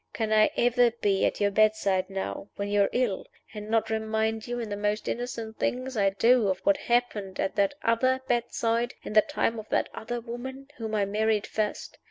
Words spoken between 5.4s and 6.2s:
things I